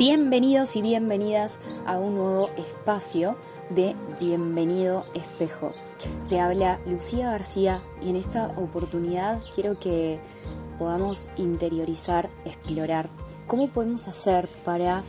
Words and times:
Bienvenidos 0.00 0.76
y 0.76 0.80
bienvenidas 0.80 1.58
a 1.84 1.98
un 1.98 2.14
nuevo 2.14 2.48
espacio 2.56 3.36
de 3.68 3.94
Bienvenido 4.18 5.04
Espejo. 5.14 5.74
Te 6.30 6.40
habla 6.40 6.78
Lucía 6.86 7.32
García 7.32 7.82
y 8.00 8.08
en 8.08 8.16
esta 8.16 8.46
oportunidad 8.56 9.42
quiero 9.54 9.78
que 9.78 10.18
podamos 10.78 11.28
interiorizar, 11.36 12.30
explorar 12.46 13.10
cómo 13.46 13.68
podemos 13.68 14.08
hacer 14.08 14.48
para 14.64 15.04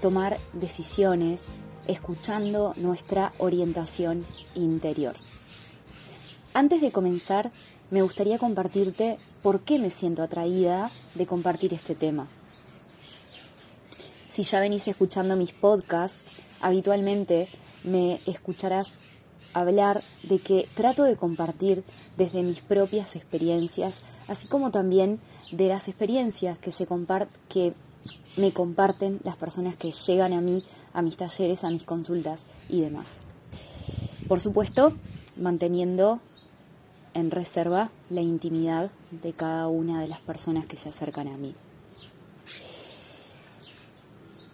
tomar 0.00 0.38
decisiones 0.54 1.46
escuchando 1.86 2.74
nuestra 2.76 3.34
orientación 3.38 4.26
interior. 4.56 5.14
Antes 6.52 6.80
de 6.80 6.90
comenzar, 6.90 7.52
me 7.92 8.02
gustaría 8.02 8.40
compartirte 8.40 9.18
por 9.40 9.60
qué 9.60 9.78
me 9.78 9.90
siento 9.90 10.20
atraída 10.20 10.90
de 11.14 11.28
compartir 11.28 11.72
este 11.74 11.94
tema. 11.94 12.26
Si 14.32 14.44
ya 14.44 14.60
venís 14.60 14.88
escuchando 14.88 15.36
mis 15.36 15.52
podcasts, 15.52 16.18
habitualmente 16.62 17.48
me 17.84 18.18
escucharás 18.24 19.02
hablar 19.52 20.02
de 20.22 20.38
que 20.38 20.70
trato 20.74 21.02
de 21.02 21.16
compartir 21.16 21.84
desde 22.16 22.42
mis 22.42 22.60
propias 22.60 23.14
experiencias, 23.14 24.00
así 24.28 24.48
como 24.48 24.70
también 24.70 25.20
de 25.50 25.68
las 25.68 25.86
experiencias 25.86 26.56
que, 26.56 26.72
se 26.72 26.88
que 27.50 27.74
me 28.38 28.52
comparten 28.54 29.20
las 29.22 29.36
personas 29.36 29.76
que 29.76 29.92
llegan 29.92 30.32
a 30.32 30.40
mí, 30.40 30.64
a 30.94 31.02
mis 31.02 31.18
talleres, 31.18 31.62
a 31.62 31.68
mis 31.68 31.82
consultas 31.82 32.46
y 32.70 32.80
demás. 32.80 33.20
Por 34.28 34.40
supuesto, 34.40 34.94
manteniendo 35.36 36.20
en 37.12 37.30
reserva 37.30 37.90
la 38.08 38.22
intimidad 38.22 38.90
de 39.10 39.34
cada 39.34 39.68
una 39.68 40.00
de 40.00 40.08
las 40.08 40.20
personas 40.20 40.64
que 40.64 40.78
se 40.78 40.88
acercan 40.88 41.28
a 41.28 41.36
mí. 41.36 41.54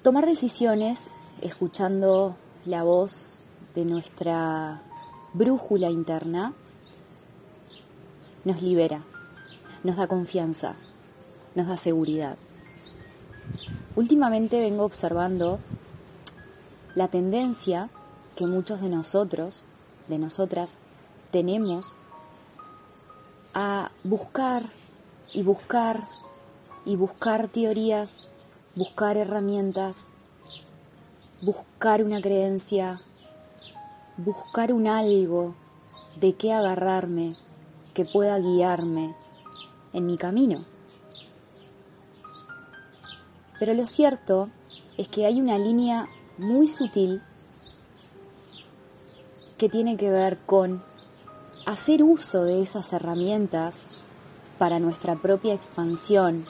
Tomar 0.03 0.27
decisiones 0.27 1.11
escuchando 1.41 2.37
la 2.65 2.85
voz 2.85 3.35
de 3.75 3.85
nuestra 3.85 4.81
brújula 5.33 5.91
interna 5.91 6.53
nos 8.45 8.63
libera, 8.63 9.03
nos 9.83 9.97
da 9.97 10.07
confianza, 10.07 10.77
nos 11.57 11.67
da 11.67 11.77
seguridad. 11.77 12.39
Últimamente 13.97 14.61
vengo 14.61 14.85
observando 14.85 15.59
la 16.95 17.09
tendencia 17.09 17.91
que 18.37 18.47
muchos 18.47 18.81
de 18.81 18.91
nosotros, 18.91 19.63
de 20.07 20.19
nosotras, 20.19 20.77
tenemos 21.33 21.97
a 23.53 23.91
buscar 24.05 24.63
y 25.33 25.43
buscar 25.43 26.05
y 26.85 26.95
buscar 26.95 27.49
teorías 27.49 28.31
buscar 28.79 29.17
herramientas, 29.17 30.07
buscar 31.43 32.05
una 32.05 32.21
creencia, 32.21 33.01
buscar 34.17 34.73
un 34.73 34.87
algo 34.87 35.57
de 36.21 36.35
qué 36.35 36.53
agarrarme 36.53 37.35
que 37.93 38.05
pueda 38.05 38.39
guiarme 38.39 39.17
en 39.93 40.07
mi 40.07 40.17
camino. 40.17 40.65
Pero 43.59 43.75
lo 43.75 43.85
cierto 43.89 44.49
es 44.97 45.09
que 45.09 45.27
hay 45.27 45.41
una 45.41 45.59
línea 45.59 46.07
muy 46.39 46.69
sutil 46.69 47.21
que 49.57 49.69
tiene 49.69 49.97
que 49.97 50.09
ver 50.09 50.39
con 50.47 50.85
hacer 51.67 52.05
uso 52.05 52.45
de 52.45 52.63
esas 52.63 52.93
herramientas 52.93 53.87
para 54.57 54.79
nuestra 54.79 55.17
propia 55.17 55.55
expansión 55.55 56.45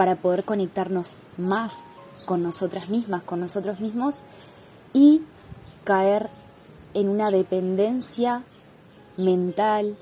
para 0.00 0.16
poder 0.16 0.44
conectarnos 0.44 1.18
más 1.36 1.84
con 2.24 2.42
nosotras 2.42 2.88
mismas, 2.88 3.22
con 3.22 3.38
nosotros 3.38 3.80
mismos 3.80 4.22
y 4.94 5.20
caer 5.84 6.30
en 6.94 7.10
una 7.10 7.30
dependencia 7.30 8.42
mental 9.18 9.98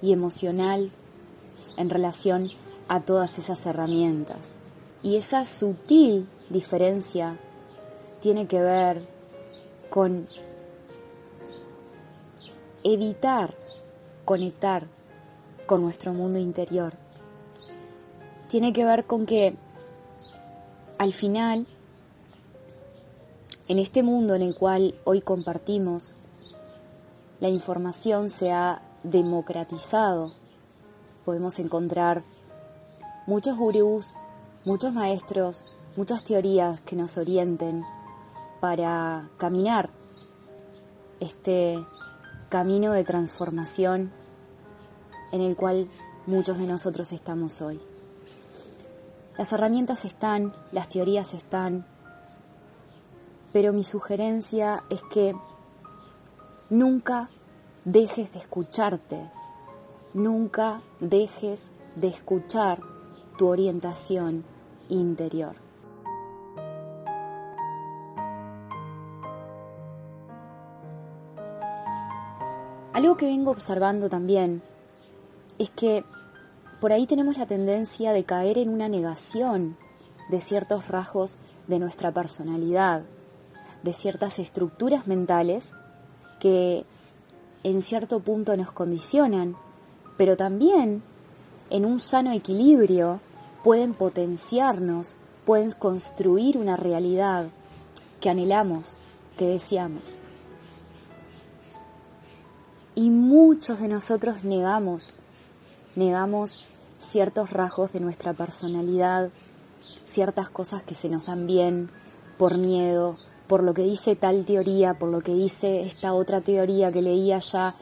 y 0.00 0.12
emocional 0.12 0.92
en 1.76 1.90
relación 1.90 2.50
a 2.86 3.00
todas 3.00 3.40
esas 3.40 3.66
herramientas. 3.66 4.60
Y 5.02 5.16
esa 5.16 5.44
sutil 5.44 6.28
diferencia 6.48 7.36
tiene 8.20 8.46
que 8.46 8.60
ver 8.60 9.02
con 9.88 10.28
evitar 12.84 13.52
conectar 14.24 14.86
con 15.66 15.82
nuestro 15.82 16.12
mundo 16.12 16.38
interior 16.38 16.92
tiene 18.50 18.72
que 18.72 18.84
ver 18.84 19.04
con 19.04 19.26
que 19.26 19.54
al 20.98 21.12
final, 21.12 21.66
en 23.68 23.78
este 23.78 24.02
mundo 24.02 24.34
en 24.34 24.42
el 24.42 24.56
cual 24.56 24.96
hoy 25.04 25.22
compartimos, 25.22 26.14
la 27.38 27.48
información 27.48 28.28
se 28.28 28.50
ha 28.50 28.82
democratizado. 29.04 30.32
Podemos 31.24 31.60
encontrar 31.60 32.24
muchos 33.26 33.56
gurús, 33.56 34.16
muchos 34.66 34.92
maestros, 34.92 35.78
muchas 35.96 36.24
teorías 36.24 36.80
que 36.80 36.96
nos 36.96 37.16
orienten 37.18 37.84
para 38.60 39.30
caminar 39.38 39.90
este 41.20 41.78
camino 42.48 42.92
de 42.92 43.04
transformación 43.04 44.10
en 45.30 45.40
el 45.40 45.54
cual 45.54 45.88
muchos 46.26 46.58
de 46.58 46.66
nosotros 46.66 47.12
estamos 47.12 47.62
hoy. 47.62 47.80
Las 49.38 49.52
herramientas 49.52 50.04
están, 50.04 50.52
las 50.72 50.88
teorías 50.88 51.34
están, 51.34 51.86
pero 53.52 53.72
mi 53.72 53.84
sugerencia 53.84 54.84
es 54.90 55.02
que 55.10 55.34
nunca 56.68 57.30
dejes 57.84 58.32
de 58.32 58.38
escucharte, 58.38 59.30
nunca 60.14 60.82
dejes 61.00 61.70
de 61.96 62.08
escuchar 62.08 62.80
tu 63.38 63.48
orientación 63.48 64.44
interior. 64.88 65.54
Algo 72.92 73.16
que 73.16 73.26
vengo 73.26 73.50
observando 73.50 74.10
también 74.10 74.62
es 75.58 75.70
que 75.70 76.04
por 76.80 76.92
ahí 76.92 77.06
tenemos 77.06 77.36
la 77.36 77.46
tendencia 77.46 78.12
de 78.12 78.24
caer 78.24 78.56
en 78.58 78.70
una 78.70 78.88
negación 78.88 79.76
de 80.30 80.40
ciertos 80.40 80.88
rasgos 80.88 81.38
de 81.66 81.78
nuestra 81.78 82.10
personalidad, 82.12 83.02
de 83.82 83.92
ciertas 83.92 84.38
estructuras 84.38 85.06
mentales 85.06 85.74
que 86.38 86.84
en 87.62 87.82
cierto 87.82 88.20
punto 88.20 88.56
nos 88.56 88.72
condicionan, 88.72 89.56
pero 90.16 90.36
también 90.36 91.02
en 91.68 91.84
un 91.84 92.00
sano 92.00 92.32
equilibrio 92.32 93.20
pueden 93.62 93.92
potenciarnos, 93.92 95.16
pueden 95.44 95.70
construir 95.72 96.56
una 96.56 96.76
realidad 96.76 97.48
que 98.20 98.30
anhelamos, 98.30 98.96
que 99.36 99.46
deseamos. 99.46 100.18
Y 102.94 103.10
muchos 103.10 103.80
de 103.80 103.88
nosotros 103.88 104.44
negamos, 104.44 105.14
negamos 105.94 106.64
ciertos 107.00 107.50
rasgos 107.50 107.92
de 107.92 108.00
nuestra 108.00 108.34
personalidad, 108.34 109.30
ciertas 110.04 110.50
cosas 110.50 110.82
que 110.82 110.94
se 110.94 111.08
nos 111.08 111.26
dan 111.26 111.46
bien 111.46 111.90
por 112.38 112.58
miedo, 112.58 113.16
por 113.48 113.62
lo 113.64 113.74
que 113.74 113.82
dice 113.82 114.14
tal 114.14 114.44
teoría, 114.44 114.94
por 114.94 115.08
lo 115.08 115.22
que 115.22 115.34
dice 115.34 115.82
esta 115.82 116.12
otra 116.12 116.40
teoría 116.40 116.92
que 116.92 117.02
leí 117.02 117.32
allá. 117.32 117.74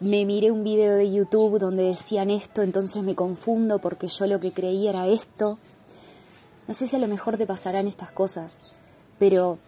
Me 0.00 0.24
miré 0.24 0.50
un 0.50 0.64
video 0.64 0.96
de 0.96 1.12
YouTube 1.12 1.60
donde 1.60 1.84
decían 1.84 2.30
esto, 2.30 2.62
entonces 2.62 3.04
me 3.04 3.14
confundo 3.14 3.78
porque 3.78 4.08
yo 4.08 4.26
lo 4.26 4.40
que 4.40 4.52
creía 4.52 4.90
era 4.90 5.06
esto. 5.06 5.58
No 6.66 6.74
sé 6.74 6.88
si 6.88 6.96
a 6.96 6.98
lo 6.98 7.06
mejor 7.06 7.36
te 7.36 7.46
pasarán 7.46 7.86
estas 7.86 8.10
cosas, 8.10 8.74
pero 9.18 9.58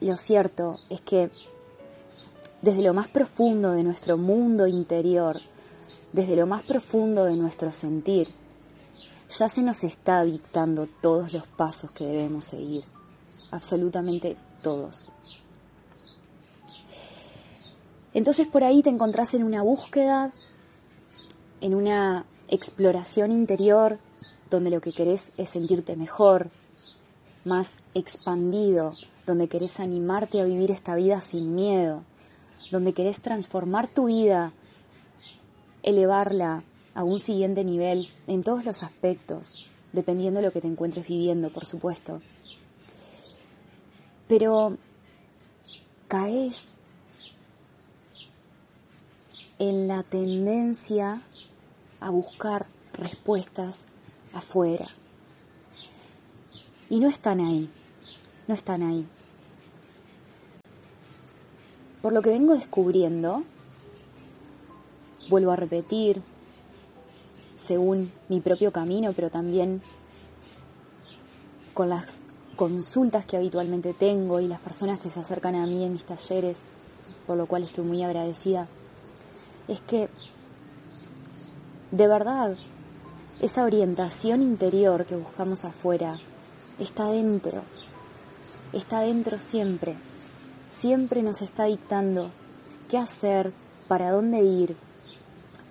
lo 0.00 0.16
cierto 0.18 0.76
es 0.88 1.00
que 1.00 1.30
desde 2.60 2.82
lo 2.82 2.94
más 2.94 3.08
profundo 3.08 3.72
de 3.72 3.82
nuestro 3.82 4.16
mundo 4.16 4.68
interior, 4.68 5.40
desde 6.12 6.36
lo 6.36 6.46
más 6.46 6.64
profundo 6.64 7.24
de 7.24 7.36
nuestro 7.36 7.72
sentir, 7.72 8.28
ya 9.38 9.48
se 9.48 9.62
nos 9.62 9.82
está 9.84 10.22
dictando 10.24 10.88
todos 11.00 11.32
los 11.32 11.46
pasos 11.46 11.90
que 11.92 12.04
debemos 12.04 12.44
seguir, 12.44 12.84
absolutamente 13.50 14.36
todos. 14.62 15.08
Entonces 18.14 18.46
por 18.46 18.62
ahí 18.62 18.82
te 18.82 18.90
encontrás 18.90 19.34
en 19.34 19.42
una 19.42 19.62
búsqueda, 19.62 20.30
en 21.60 21.74
una 21.74 22.26
exploración 22.48 23.32
interior, 23.32 23.98
donde 24.50 24.70
lo 24.70 24.80
que 24.80 24.92
querés 24.92 25.32
es 25.38 25.50
sentirte 25.50 25.96
mejor, 25.96 26.50
más 27.44 27.78
expandido, 27.94 28.92
donde 29.26 29.48
querés 29.48 29.80
animarte 29.80 30.40
a 30.40 30.44
vivir 30.44 30.70
esta 30.70 30.94
vida 30.94 31.20
sin 31.22 31.54
miedo, 31.54 32.02
donde 32.70 32.92
querés 32.92 33.22
transformar 33.22 33.88
tu 33.88 34.06
vida, 34.06 34.52
elevarla, 35.82 36.64
a 36.94 37.04
un 37.04 37.20
siguiente 37.20 37.64
nivel 37.64 38.08
en 38.26 38.42
todos 38.42 38.64
los 38.64 38.82
aspectos, 38.82 39.66
dependiendo 39.92 40.40
de 40.40 40.46
lo 40.46 40.52
que 40.52 40.60
te 40.60 40.68
encuentres 40.68 41.06
viviendo, 41.06 41.50
por 41.50 41.64
supuesto. 41.64 42.20
Pero 44.28 44.76
caes 46.08 46.74
en 49.58 49.88
la 49.88 50.02
tendencia 50.02 51.22
a 52.00 52.10
buscar 52.10 52.66
respuestas 52.92 53.86
afuera. 54.32 54.88
Y 56.90 57.00
no 57.00 57.08
están 57.08 57.40
ahí, 57.40 57.70
no 58.48 58.54
están 58.54 58.82
ahí. 58.82 59.06
Por 62.02 62.12
lo 62.12 62.20
que 62.20 62.30
vengo 62.30 62.54
descubriendo, 62.54 63.44
vuelvo 65.30 65.52
a 65.52 65.56
repetir, 65.56 66.22
según 67.62 68.12
mi 68.28 68.40
propio 68.40 68.72
camino, 68.72 69.12
pero 69.14 69.30
también 69.30 69.80
con 71.74 71.88
las 71.88 72.22
consultas 72.56 73.24
que 73.24 73.36
habitualmente 73.36 73.94
tengo 73.94 74.40
y 74.40 74.48
las 74.48 74.60
personas 74.60 75.00
que 75.00 75.10
se 75.10 75.20
acercan 75.20 75.54
a 75.54 75.66
mí 75.66 75.84
en 75.84 75.92
mis 75.92 76.04
talleres, 76.04 76.66
por 77.26 77.36
lo 77.36 77.46
cual 77.46 77.62
estoy 77.62 77.84
muy 77.84 78.02
agradecida, 78.02 78.68
es 79.68 79.80
que 79.80 80.08
de 81.90 82.08
verdad 82.08 82.56
esa 83.40 83.64
orientación 83.64 84.42
interior 84.42 85.06
que 85.06 85.16
buscamos 85.16 85.64
afuera 85.64 86.18
está 86.78 87.06
dentro, 87.06 87.62
está 88.72 89.00
dentro 89.00 89.40
siempre, 89.40 89.96
siempre 90.68 91.22
nos 91.22 91.42
está 91.42 91.64
dictando 91.64 92.30
qué 92.88 92.98
hacer, 92.98 93.52
para 93.88 94.10
dónde 94.10 94.40
ir, 94.40 94.76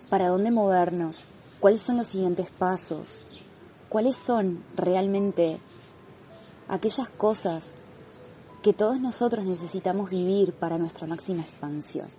para 0.09 0.27
dónde 0.27 0.51
movernos, 0.51 1.25
cuáles 1.61 1.83
son 1.83 1.97
los 1.97 2.07
siguientes 2.07 2.49
pasos, 2.49 3.19
cuáles 3.87 4.17
son 4.17 4.63
realmente 4.75 5.59
aquellas 6.67 7.07
cosas 7.09 7.73
que 8.63 8.73
todos 8.73 8.99
nosotros 8.99 9.45
necesitamos 9.45 10.09
vivir 10.09 10.53
para 10.53 10.79
nuestra 10.79 11.05
máxima 11.05 11.43
expansión. 11.43 12.09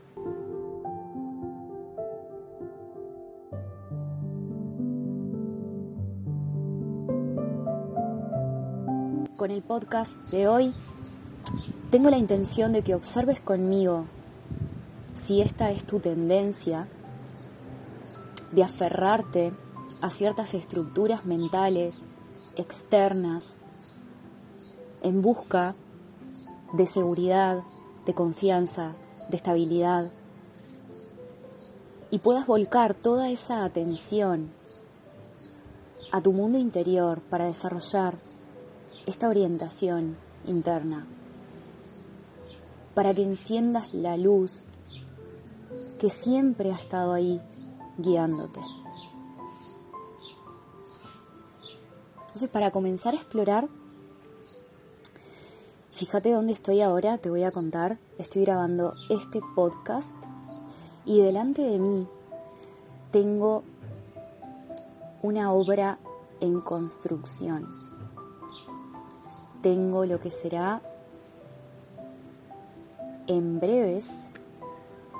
Con 9.37 9.51
el 9.51 9.63
podcast 9.63 10.21
de 10.31 10.47
hoy 10.47 10.73
tengo 11.91 12.11
la 12.11 12.17
intención 12.17 12.73
de 12.73 12.83
que 12.83 12.95
observes 12.95 13.41
conmigo 13.41 14.05
si 15.15 15.41
esta 15.41 15.73
es 15.73 15.85
tu 15.85 15.99
tendencia 15.99 16.87
de 18.53 18.63
aferrarte 18.63 19.53
a 20.01 20.11
ciertas 20.11 20.55
estructuras 20.55 21.25
mentales 21.25 22.07
externas 22.57 23.57
en 25.03 25.23
busca 25.23 25.75
de 26.73 26.87
seguridad, 26.87 27.61
de 28.07 28.15
confianza, 28.15 28.95
de 29.29 29.37
estabilidad, 29.37 30.11
y 32.11 32.19
puedas 32.19 32.47
volcar 32.47 32.95
toda 32.95 33.31
esa 33.31 33.65
atención 33.65 34.51
a 36.11 36.21
tu 36.21 36.33
mundo 36.33 36.59
interior 36.59 37.23
para 37.23 37.47
desarrollar 37.47 38.19
esta 39.07 39.29
orientación 39.29 40.17
interna, 40.45 41.07
para 42.95 43.15
que 43.15 43.23
enciendas 43.23 43.95
la 43.95 44.19
luz 44.19 44.63
que 45.99 46.11
siempre 46.11 46.73
ha 46.73 46.77
estado 46.77 47.15
ahí 47.15 47.41
guiándote. 47.99 48.61
Entonces, 52.21 52.49
para 52.49 52.71
comenzar 52.71 53.15
a 53.15 53.19
explorar 53.19 53.69
Fíjate 56.03 56.33
dónde 56.33 56.53
estoy 56.55 56.81
ahora, 56.81 57.19
te 57.19 57.31
voy 57.31 57.45
a 57.45 57.53
contar. 57.53 57.97
Estoy 58.19 58.43
grabando 58.43 58.93
este 59.09 59.41
podcast 59.55 60.17
y 61.05 61.21
delante 61.21 61.63
de 61.63 61.79
mí 61.79 62.09
tengo 63.13 63.63
una 65.23 65.53
obra 65.53 65.99
en 66.41 66.61
construcción. 66.61 67.69
Tengo 69.63 70.05
lo 70.05 70.19
que 70.19 70.33
será 70.33 70.83
en 73.29 73.61
breves 73.61 74.29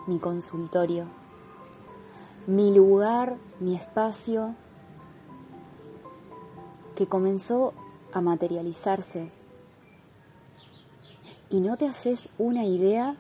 mi 0.09 0.19
consultorio, 0.19 1.05
mi 2.47 2.75
lugar, 2.75 3.37
mi 3.61 3.77
espacio 3.77 4.55
que 6.97 7.07
comenzó 7.07 7.73
a 8.13 8.21
materializarse 8.21 9.31
y 11.51 11.61
no 11.61 11.77
te 11.77 11.87
haces 11.87 12.29
una 12.39 12.65
idea 12.65 13.17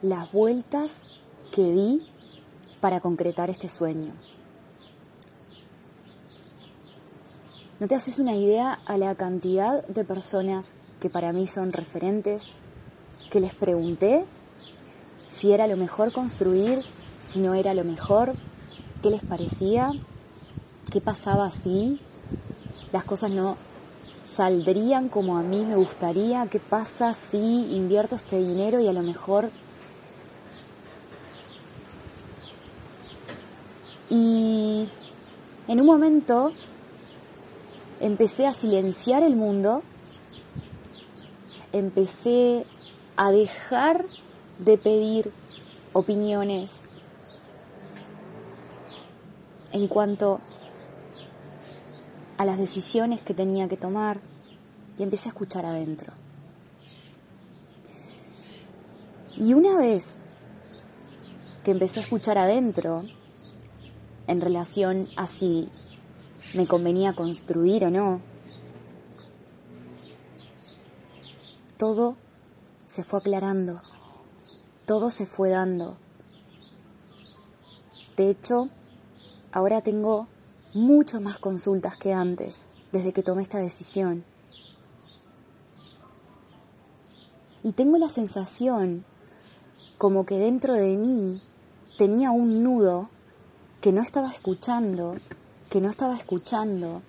las 0.00 0.30
vueltas 0.32 1.06
que 1.52 1.62
di 1.62 2.06
para 2.80 3.00
concretar 3.00 3.50
este 3.50 3.68
sueño. 3.68 4.12
No 7.80 7.88
te 7.88 7.94
haces 7.94 8.18
una 8.18 8.34
idea 8.34 8.78
a 8.86 8.96
la 8.96 9.14
cantidad 9.16 9.84
de 9.86 10.04
personas 10.04 10.74
que 11.00 11.10
para 11.10 11.32
mí 11.32 11.48
son 11.48 11.72
referentes, 11.72 12.52
que 13.30 13.40
les 13.40 13.54
pregunté 13.54 14.24
si 15.26 15.52
era 15.52 15.66
lo 15.66 15.76
mejor 15.76 16.12
construir, 16.12 16.84
si 17.22 17.40
no 17.40 17.54
era 17.54 17.74
lo 17.74 17.82
mejor, 17.82 18.34
qué 19.02 19.10
les 19.10 19.22
parecía, 19.22 19.90
qué 20.90 21.00
pasaba 21.00 21.50
si 21.50 22.00
las 22.92 23.04
cosas 23.04 23.30
no 23.32 23.56
saldrían 24.24 25.08
como 25.08 25.36
a 25.36 25.42
mí 25.42 25.64
me 25.64 25.76
gustaría? 25.76 26.46
¿Qué 26.46 26.60
pasa 26.60 27.12
si 27.12 27.74
invierto 27.74 28.14
este 28.14 28.38
dinero 28.38 28.80
y 28.80 28.88
a 28.88 28.92
lo 28.92 29.02
mejor... 29.02 29.50
Y 34.08 34.88
en 35.68 35.80
un 35.80 35.86
momento 35.86 36.52
empecé 37.98 38.46
a 38.46 38.52
silenciar 38.52 39.22
el 39.22 39.36
mundo, 39.36 39.82
empecé 41.72 42.66
a 43.16 43.30
dejar 43.30 44.04
de 44.58 44.76
pedir 44.76 45.32
opiniones 45.94 46.84
en 49.72 49.88
cuanto 49.88 50.40
a 52.36 52.44
las 52.44 52.58
decisiones 52.58 53.22
que 53.22 53.34
tenía 53.34 53.68
que 53.68 53.76
tomar 53.76 54.20
y 54.98 55.02
empecé 55.02 55.28
a 55.28 55.32
escuchar 55.32 55.66
adentro. 55.66 56.12
Y 59.36 59.54
una 59.54 59.76
vez 59.76 60.18
que 61.64 61.70
empecé 61.70 62.00
a 62.00 62.02
escuchar 62.02 62.38
adentro, 62.38 63.04
en 64.26 64.40
relación 64.40 65.08
a 65.16 65.26
si 65.26 65.68
me 66.54 66.66
convenía 66.66 67.14
construir 67.14 67.84
o 67.84 67.90
no, 67.90 68.20
todo 71.76 72.16
se 72.84 73.04
fue 73.04 73.20
aclarando, 73.20 73.80
todo 74.86 75.10
se 75.10 75.26
fue 75.26 75.50
dando. 75.50 75.96
De 78.16 78.30
hecho, 78.30 78.68
ahora 79.52 79.82
tengo 79.82 80.28
mucho 80.74 81.20
más 81.20 81.38
consultas 81.38 81.96
que 81.98 82.12
antes, 82.12 82.66
desde 82.90 83.12
que 83.12 83.22
tomé 83.22 83.42
esta 83.42 83.58
decisión. 83.58 84.24
Y 87.62 87.72
tengo 87.72 87.98
la 87.98 88.08
sensación 88.08 89.04
como 89.98 90.26
que 90.26 90.38
dentro 90.38 90.74
de 90.74 90.96
mí 90.96 91.40
tenía 91.96 92.30
un 92.32 92.64
nudo 92.64 93.08
que 93.80 93.92
no 93.92 94.02
estaba 94.02 94.30
escuchando, 94.32 95.16
que 95.70 95.80
no 95.80 95.90
estaba 95.90 96.16
escuchando, 96.16 97.02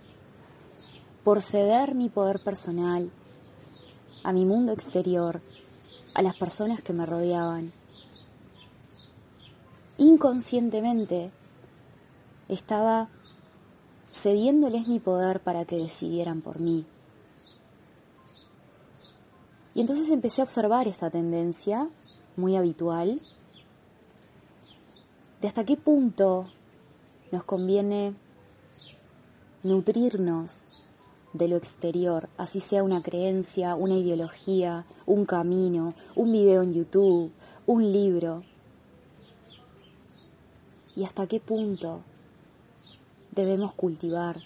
por 1.24 1.42
ceder 1.42 1.96
mi 1.96 2.10
poder 2.10 2.40
personal 2.44 3.10
a 4.24 4.34
mi 4.34 4.46
mundo 4.46 4.74
exterior, 4.74 5.42
a 6.14 6.22
las 6.22 6.36
personas 6.36 6.82
que 6.82 6.94
me 6.94 7.06
rodeaban. 7.06 7.72
Inconscientemente 9.98 11.32
estaba 12.48 13.10
cediéndoles 14.06 14.88
mi 14.88 15.00
poder 15.00 15.40
para 15.40 15.66
que 15.66 15.78
decidieran 15.78 16.42
por 16.42 16.60
mí. 16.60 16.86
Y 19.76 19.82
entonces 19.82 20.10
empecé 20.10 20.42
a 20.42 20.44
observar 20.44 20.88
esta 20.88 21.10
tendencia 21.10 21.90
muy 22.36 22.56
habitual 22.56 23.20
de 25.42 25.48
hasta 25.48 25.66
qué 25.66 25.76
punto 25.78 26.48
nos 27.32 27.44
conviene 27.44 28.14
nutrirnos 29.64 30.86
de 31.34 31.48
lo 31.48 31.58
exterior, 31.58 32.30
así 32.38 32.60
sea 32.60 32.84
una 32.84 33.02
creencia, 33.02 33.76
una 33.76 33.96
ideología, 33.96 34.86
un 35.08 35.26
camino, 35.26 35.96
un 36.16 36.32
video 36.32 36.62
en 36.62 36.74
YouTube, 36.74 37.32
un 37.66 37.92
libro. 37.92 38.44
Y 40.96 41.04
hasta 41.06 41.26
qué 41.26 41.40
punto 41.40 42.02
debemos 43.34 43.74
cultivar 43.74 44.38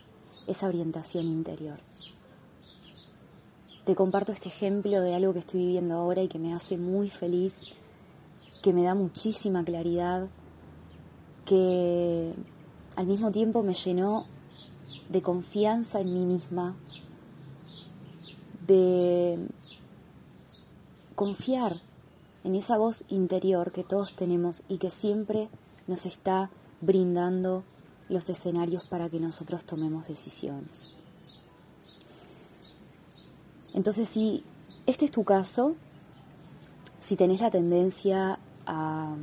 esa 0.48 0.68
orientación 0.68 1.26
interior. 1.26 1.80
te 3.86 3.96
comparto 3.96 4.34
este 4.34 4.50
ejemplo 4.50 5.00
de 5.00 5.16
algo 5.16 5.32
que 5.32 5.40
estoy 5.40 5.62
viviendo 5.62 5.96
ahora 5.96 6.22
y 6.22 6.28
que 6.28 6.40
me 6.40 6.54
hace 6.54 6.78
muy 6.78 7.10
feliz, 7.10 7.62
que 8.62 8.74
me 8.74 8.84
da 8.84 8.96
muchísima 8.96 9.64
claridad, 9.64 10.28
que 11.46 12.34
al 12.98 13.06
mismo 13.08 13.32
tiempo 13.32 13.64
me 13.64 13.74
llenó 13.74 14.26
de 15.08 15.22
confianza 15.22 16.02
en 16.02 16.14
mí 16.14 16.26
misma, 16.26 16.76
de 18.68 19.48
confiar 21.16 21.80
en 22.44 22.56
esa 22.56 22.78
voz 22.78 23.06
interior 23.08 23.72
que 23.72 23.86
todos 23.86 24.18
tenemos 24.18 24.64
y 24.68 24.80
que 24.80 24.92
siempre 24.92 25.48
nos 25.88 26.06
está 26.06 26.50
brindando 26.82 27.64
los 28.10 28.30
escenarios 28.30 28.86
para 28.88 29.10
que 29.10 29.20
nosotros 29.20 29.64
tomemos 29.64 30.08
decisiones. 30.08 30.98
Entonces, 33.74 34.10
si 34.10 34.44
este 34.86 35.06
es 35.06 35.12
tu 35.12 35.24
caso, 35.24 35.76
si 37.00 37.16
tenés 37.16 37.42
la 37.42 37.52
tendencia 37.52 38.40
a 38.66 39.16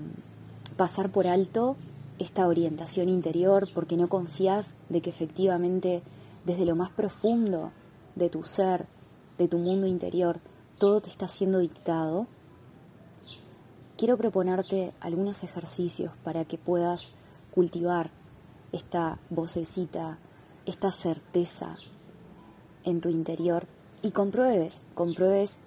pasar 0.77 1.11
por 1.11 1.27
alto 1.27 1.77
esta 2.19 2.47
orientación 2.47 3.09
interior 3.09 3.69
porque 3.75 3.97
no 3.97 4.09
confías 4.09 4.75
de 4.89 5.01
que 5.01 5.11
efectivamente 5.11 6.03
desde 6.45 6.67
lo 6.67 6.77
más 6.77 6.91
profundo 6.91 7.73
de 8.15 8.29
tu 8.29 8.45
ser, 8.45 8.87
de 9.39 9.49
tu 9.49 9.59
mundo 9.59 9.87
interior, 9.87 10.41
todo 10.79 11.01
te 11.01 11.11
está 11.11 11.29
siendo 11.29 11.59
dictado, 11.59 12.27
quiero 13.97 14.17
proponerte 14.17 14.93
algunos 15.01 15.43
ejercicios 15.43 16.13
para 16.23 16.45
que 16.45 16.59
puedas 16.59 17.09
cultivar 17.53 18.11
esta 18.75 19.19
vocecita, 19.31 20.19
esta 20.67 20.91
certeza 20.91 21.77
en 22.83 23.01
tu 23.01 23.09
interior 23.09 23.67
y 24.03 24.11
compruebes, 24.11 24.83
compruebes 24.95 25.59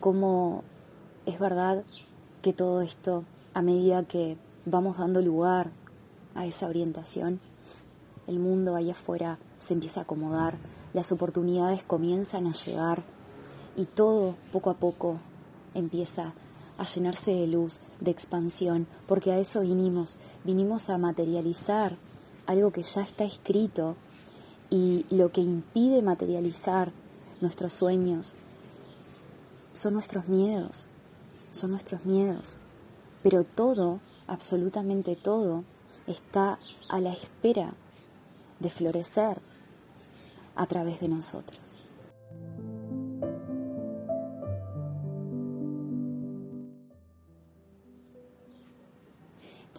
cómo 0.00 0.62
es 1.24 1.38
verdad 1.38 1.82
que 2.42 2.52
todo 2.52 2.82
esto, 2.82 3.24
a 3.54 3.62
medida 3.62 4.04
que 4.04 4.36
vamos 4.66 4.98
dando 4.98 5.22
lugar 5.22 5.70
a 6.34 6.44
esa 6.44 6.68
orientación, 6.68 7.40
el 8.26 8.38
mundo 8.38 8.76
allá 8.76 8.92
afuera 8.92 9.38
se 9.56 9.72
empieza 9.72 10.00
a 10.00 10.02
acomodar, 10.02 10.58
las 10.92 11.12
oportunidades 11.12 11.82
comienzan 11.82 12.46
a 12.46 12.52
llegar 12.52 13.02
y 13.76 13.86
todo 13.86 14.36
poco 14.52 14.68
a 14.68 14.74
poco 14.74 15.18
empieza 15.72 16.34
a 16.80 16.84
llenarse 16.84 17.34
de 17.34 17.46
luz, 17.46 17.78
de 18.00 18.10
expansión, 18.10 18.86
porque 19.06 19.32
a 19.32 19.38
eso 19.38 19.60
vinimos, 19.60 20.16
vinimos 20.44 20.88
a 20.88 20.96
materializar 20.96 21.98
algo 22.46 22.72
que 22.72 22.82
ya 22.82 23.02
está 23.02 23.24
escrito 23.24 23.96
y 24.70 25.04
lo 25.10 25.30
que 25.30 25.42
impide 25.42 26.00
materializar 26.00 26.90
nuestros 27.42 27.74
sueños 27.74 28.34
son 29.72 29.92
nuestros 29.92 30.26
miedos, 30.28 30.86
son 31.50 31.72
nuestros 31.72 32.06
miedos. 32.06 32.56
Pero 33.22 33.44
todo, 33.44 34.00
absolutamente 34.26 35.16
todo, 35.16 35.64
está 36.06 36.58
a 36.88 36.98
la 36.98 37.12
espera 37.12 37.74
de 38.58 38.70
florecer 38.70 39.38
a 40.56 40.66
través 40.66 40.98
de 41.00 41.08
nosotros. 41.08 41.59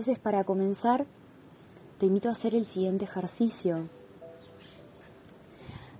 Entonces, 0.02 0.18
para 0.18 0.44
comenzar, 0.46 1.06
te 2.00 2.08
invito 2.08 2.28
a 2.28 2.32
hacer 2.32 2.56
el 2.56 2.66
siguiente 2.66 3.06
ejercicio. 3.06 3.88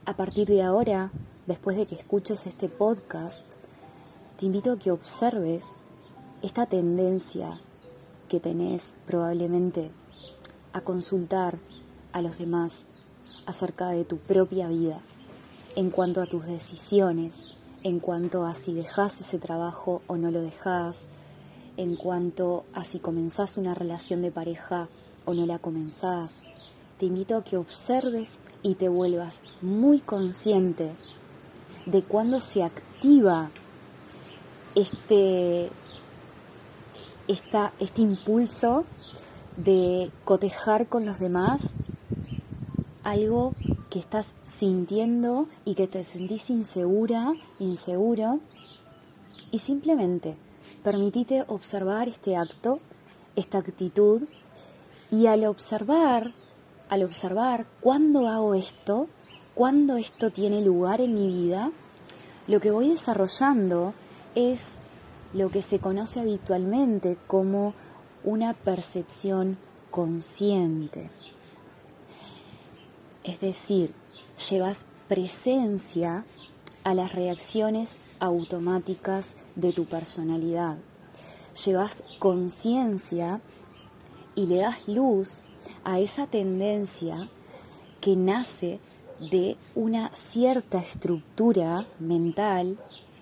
A 0.06 0.16
partir 0.16 0.48
de 0.48 0.64
ahora, 0.64 1.12
después 1.46 1.78
de 1.78 1.86
que 1.86 1.94
escuches 1.94 2.48
este 2.48 2.68
podcast, 2.68 3.46
te 4.40 4.48
invito 4.48 4.72
a 4.72 4.80
que 4.80 4.90
observes 4.90 5.66
esta 6.42 6.66
tendencia 6.66 7.60
que 8.28 8.40
tenés 8.40 8.96
probablemente 9.06 9.92
a 10.74 10.82
consultar 10.82 11.60
a 12.12 12.24
los 12.24 12.40
demás 12.40 12.88
acerca 13.46 13.90
de 13.90 14.04
tu 14.04 14.18
propia 14.18 14.68
vida, 14.68 15.00
en 15.76 15.92
cuanto 15.92 16.24
a 16.24 16.26
tus 16.26 16.48
decisiones, 16.48 17.56
en 17.84 18.00
cuanto 18.00 18.48
a 18.48 18.56
si 18.56 18.74
dejas 18.74 19.22
ese 19.22 19.38
trabajo 19.38 20.02
o 20.08 20.18
no 20.18 20.32
lo 20.32 20.42
dejas, 20.42 21.08
en 21.78 21.96
cuanto 21.96 22.66
a 22.74 22.84
si 22.84 23.00
comenzás 23.00 23.58
una 23.58 23.74
relación 23.74 24.22
de 24.22 24.32
pareja 24.32 24.88
o 25.26 25.34
no 25.34 25.46
la 25.46 25.60
comenzás, 25.60 26.42
te 26.98 27.06
invito 27.06 27.36
a 27.36 27.44
que 27.44 27.58
observes 27.58 28.40
y 28.64 28.76
te 28.76 28.90
vuelvas 28.90 29.42
muy 29.62 30.00
consciente 30.00 30.92
de 31.86 32.04
cuándo 32.04 32.42
se 32.42 32.64
activa 32.64 33.50
este, 34.76 35.70
este 37.28 38.02
impulso 38.02 38.86
de 39.58 40.12
cotejar 40.26 40.88
con 40.88 41.06
los 41.06 41.20
demás 41.20 41.76
algo 43.04 43.54
que 43.90 44.00
estás 44.00 44.34
sintiendo 44.44 45.48
y 45.66 45.76
que 45.76 45.88
te 45.88 46.04
sentís 46.04 46.50
insegura, 46.50 47.34
inseguro, 47.60 48.40
y 49.52 49.60
simplemente 49.60 50.38
permitite 50.82 51.44
observar 51.48 52.08
este 52.08 52.36
acto, 52.36 52.80
esta 53.36 53.60
actitud, 53.60 54.24
y 55.10 55.28
al 55.28 55.46
observar, 55.46 56.32
al 56.90 57.04
observar 57.04 57.66
cuándo 57.80 58.28
hago 58.28 58.56
esto, 58.56 59.08
cuándo 59.56 59.98
esto 59.98 60.32
tiene 60.32 60.62
lugar 60.62 61.02
en 61.02 61.14
mi 61.14 61.28
vida, 61.28 61.72
lo 62.48 62.60
que 62.60 62.72
voy 62.72 62.90
desarrollando 62.90 63.94
es 64.36 64.80
lo 65.34 65.50
que 65.50 65.62
se 65.62 65.80
conoce 65.80 66.20
habitualmente 66.20 67.18
como 67.28 67.74
una 68.24 68.54
percepción 68.54 69.58
consciente. 69.90 71.10
Es 73.24 73.40
decir, 73.40 73.94
llevas 74.50 74.86
presencia 75.08 76.26
a 76.84 76.94
las 76.94 77.14
reacciones 77.14 77.98
automáticas 78.22 79.36
de 79.56 79.74
tu 79.74 79.86
personalidad. 79.86 80.78
Llevas 81.66 82.02
conciencia 82.20 83.42
y 84.36 84.46
le 84.46 84.58
das 84.58 84.88
luz 84.88 85.44
a 85.84 86.00
esa 86.00 86.28
tendencia 86.28 87.30
que 88.00 88.16
nace 88.16 88.80
de 89.32 89.58
una 89.76 90.12
cierta 90.16 90.80
estructura 90.80 91.88
mental 92.00 92.78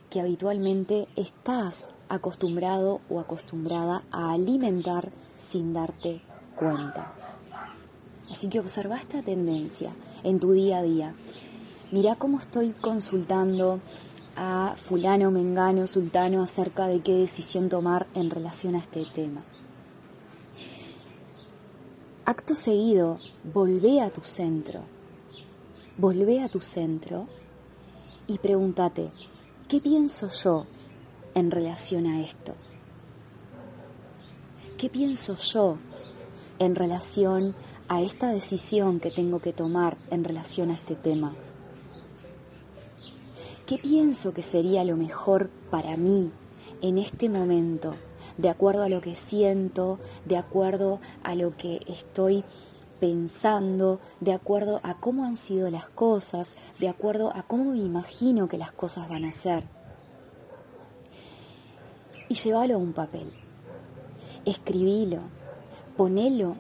que 0.09 0.21
habitualmente 0.21 1.07
estás 1.15 1.89
acostumbrado 2.07 3.01
o 3.09 3.19
acostumbrada 3.19 4.03
a 4.11 4.31
alimentar 4.31 5.11
sin 5.35 5.73
darte 5.73 6.21
cuenta. 6.55 7.13
Así 8.29 8.47
que 8.47 8.59
observa 8.59 8.97
esta 8.97 9.21
tendencia 9.21 9.93
en 10.23 10.39
tu 10.39 10.51
día 10.51 10.79
a 10.79 10.83
día. 10.83 11.13
Mira 11.91 12.15
cómo 12.15 12.39
estoy 12.39 12.71
consultando 12.71 13.79
a 14.41 14.75
fulano, 14.77 15.31
mengano, 15.31 15.86
sultano 15.86 16.41
acerca 16.41 16.88
de 16.88 17.01
qué 17.01 17.13
decisión 17.13 17.67
tomar 17.67 18.08
en 18.13 18.29
relación 18.29 18.75
a 18.75 18.79
este 18.79 19.05
tema. 19.13 19.41
Acto 22.24 22.55
seguido, 22.55 23.17
volvé 23.43 24.00
a 24.00 24.12
tu 24.12 24.22
centro. 24.22 24.84
Volvé 25.98 26.41
a 26.41 26.48
tu 26.48 26.62
centro 26.62 27.27
y 28.27 28.38
pregúntate, 28.38 29.12
¿qué 29.67 29.81
pienso 29.81 30.29
yo 30.29 30.65
en 31.36 31.51
relación 31.51 32.08
a 32.08 32.22
esto? 32.22 32.55
¿Qué 34.77 34.89
pienso 34.89 35.36
yo 35.36 35.77
en 36.60 36.75
relación 36.75 37.55
a 37.89 38.01
esta 38.01 38.29
decisión 38.29 39.01
que 39.01 39.12
tengo 39.12 39.41
que 39.41 39.51
tomar 39.51 39.98
en 40.10 40.24
relación 40.24 40.72
a 40.72 40.75
este 40.75 40.96
tema? 40.96 41.36
¿Qué 43.69 43.77
pienso 43.77 44.33
que 44.33 44.41
sería 44.41 44.83
lo 44.83 44.97
mejor 44.97 45.51
para 45.69 45.95
mí 45.95 46.31
en 46.81 46.97
este 46.97 47.29
momento? 47.29 47.93
De 48.35 48.49
acuerdo 48.49 48.81
a 48.81 48.89
lo 48.89 48.99
que 48.99 49.13
siento, 49.13 49.99
de 50.25 50.38
acuerdo 50.38 50.99
a 51.21 51.35
lo 51.35 51.55
que 51.55 51.81
estoy 51.85 52.43
pensando, 52.99 53.99
de 54.21 54.33
acuerdo 54.33 54.79
a 54.81 54.95
cómo 54.95 55.23
han 55.23 55.35
sido 55.35 55.69
las 55.69 55.88
cosas, 55.88 56.55
de 56.79 56.89
acuerdo 56.89 57.31
a 57.35 57.43
cómo 57.43 57.73
me 57.73 57.77
imagino 57.77 58.47
que 58.47 58.57
las 58.57 58.71
cosas 58.71 59.07
van 59.07 59.23
a 59.23 59.31
ser. 59.31 59.65
Y 62.27 62.33
llévalo 62.33 62.73
a 62.73 62.79
un 62.79 62.93
papel. 62.93 63.31
Escribilo, 64.45 65.19
ponelo 65.95 66.55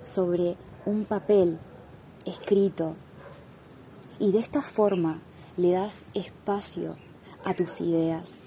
sobre 0.00 0.56
un 0.86 1.04
papel 1.04 1.58
escrito. 2.24 2.94
Y 4.18 4.32
de 4.32 4.38
esta 4.38 4.62
forma 4.62 5.20
le 5.56 5.72
das 5.72 6.04
espacio 6.14 6.96
a 7.44 7.54
tus 7.54 7.80
ideas, 7.80 8.40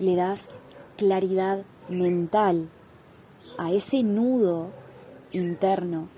le 0.00 0.16
das 0.16 0.50
claridad 0.96 1.64
mental 1.88 2.68
a 3.56 3.72
ese 3.72 4.02
nudo 4.02 4.70
interno 5.32 6.08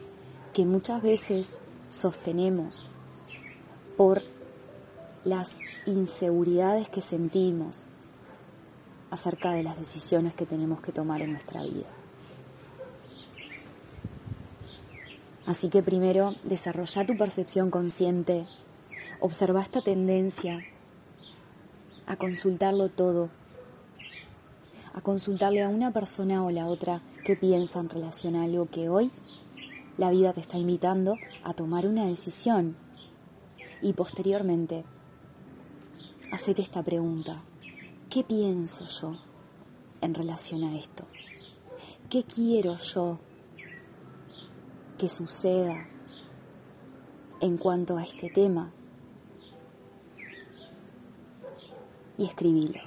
que 0.52 0.64
muchas 0.64 1.02
veces 1.02 1.60
sostenemos 1.90 2.84
por 3.96 4.22
las 5.24 5.60
inseguridades 5.86 6.88
que 6.88 7.02
sentimos 7.02 7.84
acerca 9.10 9.52
de 9.52 9.62
las 9.62 9.78
decisiones 9.78 10.34
que 10.34 10.46
tenemos 10.46 10.80
que 10.80 10.92
tomar 10.92 11.20
en 11.20 11.32
nuestra 11.32 11.62
vida. 11.62 11.88
Así 15.46 15.68
que 15.68 15.82
primero 15.82 16.34
desarrolla 16.44 17.06
tu 17.06 17.16
percepción 17.16 17.70
consciente, 17.70 18.46
observa 19.20 19.60
esta 19.60 19.82
tendencia 19.82 20.64
a 22.06 22.16
consultarlo 22.16 22.88
todo, 22.88 23.28
a 24.94 25.00
consultarle 25.00 25.62
a 25.62 25.68
una 25.68 25.92
persona 25.92 26.44
o 26.44 26.50
la 26.50 26.66
otra 26.66 27.02
que 27.24 27.36
piensa 27.36 27.80
en 27.80 27.88
relación 27.88 28.34
a 28.34 28.44
algo 28.44 28.66
que 28.66 28.88
hoy 28.88 29.10
la 29.96 30.10
vida 30.10 30.32
te 30.32 30.40
está 30.40 30.56
invitando 30.58 31.16
a 31.44 31.54
tomar 31.54 31.86
una 31.86 32.06
decisión. 32.06 32.76
Y 33.82 33.92
posteriormente, 33.92 34.84
hacete 36.32 36.62
esta 36.62 36.82
pregunta. 36.82 37.42
¿Qué 38.08 38.24
pienso 38.24 38.86
yo 38.86 39.16
en 40.00 40.14
relación 40.14 40.64
a 40.64 40.76
esto? 40.76 41.04
¿Qué 42.08 42.24
quiero 42.24 42.76
yo 42.78 43.20
que 44.98 45.08
suceda 45.08 45.86
en 47.40 47.56
cuanto 47.56 47.96
a 47.96 48.02
este 48.02 48.30
tema? 48.30 48.72
Y 52.20 52.26
escribilo. 52.26 52.78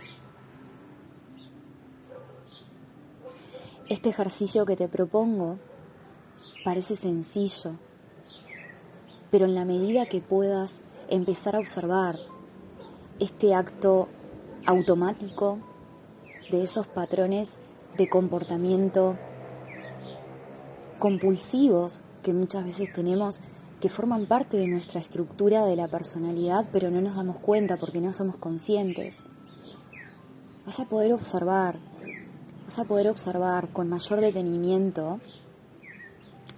Este 3.89 4.09
ejercicio 4.09 4.63
que 4.67 4.75
te 4.75 4.87
propongo 4.87 5.57
parece 6.63 6.95
sencillo, 6.95 7.71
pero 9.31 9.45
en 9.45 9.55
la 9.55 9.65
medida 9.65 10.05
que 10.05 10.21
puedas 10.21 10.81
empezar 11.09 11.55
a 11.55 11.59
observar 11.59 12.19
este 13.19 13.55
acto 13.55 14.07
automático 14.67 15.57
de 16.51 16.61
esos 16.61 16.85
patrones 16.85 17.57
de 17.97 18.07
comportamiento 18.07 19.17
compulsivos 20.99 22.01
que 22.21 22.33
muchas 22.33 22.65
veces 22.65 22.93
tenemos 22.93 23.41
que 23.83 23.89
forman 23.89 24.27
parte 24.27 24.55
de 24.55 24.65
nuestra 24.69 25.01
estructura 25.01 25.65
de 25.65 25.75
la 25.75 25.89
personalidad, 25.89 26.69
pero 26.71 26.89
no 26.89 27.01
nos 27.01 27.17
damos 27.17 27.37
cuenta 27.39 27.75
porque 27.75 27.99
no 27.99 28.13
somos 28.13 28.37
conscientes. 28.37 29.21
Vas 30.65 30.79
a 30.79 30.85
poder 30.85 31.11
observar, 31.11 31.79
vas 32.63 32.79
a 32.79 32.85
poder 32.85 33.09
observar 33.09 33.73
con 33.73 33.89
mayor 33.89 34.21
detenimiento 34.21 35.19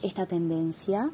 esta 0.03 0.27
tendencia 0.27 1.09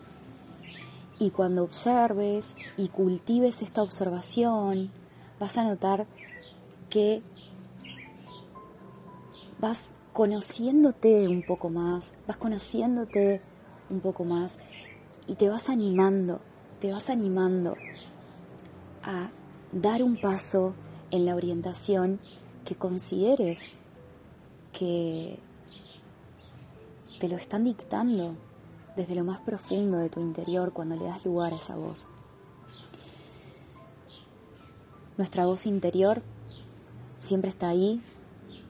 y 1.18 1.30
cuando 1.30 1.64
observes 1.64 2.58
y 2.76 2.90
cultives 2.90 3.62
esta 3.62 3.82
observación, 3.82 4.92
vas 5.40 5.58
a 5.58 5.64
notar 5.64 6.08
que 6.90 7.22
vas 9.62 9.94
conociéndote 10.12 11.30
un 11.30 11.42
poco 11.42 11.70
más, 11.70 12.16
vas 12.28 12.36
conociéndote 12.36 13.40
un 13.90 14.02
poco 14.02 14.26
más 14.26 14.60
y 15.28 15.36
te 15.36 15.50
vas 15.50 15.70
animando, 15.70 16.40
te 16.80 16.92
vas 16.92 17.10
animando 17.10 17.76
a 19.04 19.30
dar 19.72 20.04
un 20.04 20.20
paso 20.20 20.74
en 21.12 21.26
la 21.26 21.36
orientación 21.36 22.20
que 22.66 22.76
consideres 22.76 23.74
que 24.74 25.40
te 27.20 27.28
lo 27.28 27.38
están 27.38 27.64
dictando 27.64 28.36
desde 28.96 29.16
lo 29.16 29.24
más 29.24 29.40
profundo 29.42 29.98
de 29.98 30.10
tu 30.10 30.20
interior 30.20 30.74
cuando 30.74 30.96
le 30.96 31.06
das 31.06 31.24
lugar 31.26 31.54
a 31.54 31.58
esa 31.58 31.76
voz. 31.76 32.08
Nuestra 35.18 35.46
voz 35.46 35.66
interior 35.66 36.22
siempre 37.20 37.50
está 37.50 37.70
ahí, 37.70 38.02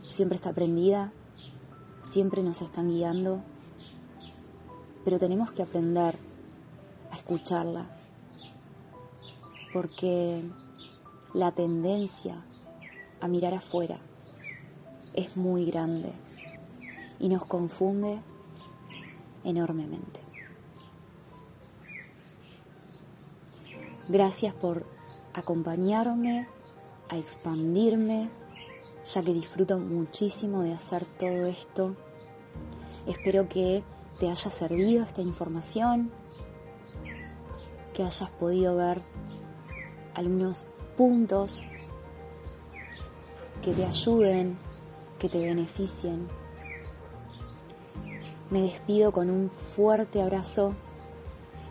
siempre 0.06 0.36
está 0.36 0.52
prendida, 0.54 1.12
siempre 2.02 2.44
nos 2.44 2.62
están 2.62 2.90
guiando, 2.90 3.42
pero 5.06 5.18
tenemos 5.18 5.52
que 5.52 5.64
aprender 5.64 6.18
escucharla, 7.32 7.86
porque 9.72 10.44
la 11.34 11.54
tendencia 11.54 12.44
a 13.22 13.28
mirar 13.30 13.54
afuera 13.54 14.00
es 15.14 15.38
muy 15.38 15.66
grande 15.66 16.12
y 17.20 17.30
nos 17.30 17.46
confunde 17.46 18.20
enormemente. 19.46 20.20
Gracias 24.10 24.54
por 24.54 24.86
acompañarme 25.34 26.50
a 27.08 27.18
expandirme, 27.18 28.30
ya 29.06 29.24
que 29.24 29.34
disfruto 29.34 29.78
muchísimo 29.78 30.64
de 30.64 30.74
hacer 30.74 31.06
todo 31.06 31.46
esto. 31.46 31.96
Espero 33.08 33.48
que 33.48 33.84
te 34.20 34.30
haya 34.30 34.52
servido 34.52 35.04
esta 35.04 35.22
información, 35.22 36.12
que 37.94 38.04
hayas 38.04 38.30
podido 38.32 38.76
ver 38.76 39.02
algunos 40.14 40.68
puntos 40.98 41.64
que 43.62 43.74
te 43.74 43.86
ayuden, 43.86 44.58
que 45.20 45.30
te 45.30 45.40
beneficien 45.40 46.28
me 48.52 48.64
despido 48.64 49.14
con 49.14 49.30
un 49.30 49.50
fuerte 49.50 50.22
abrazo 50.22 50.76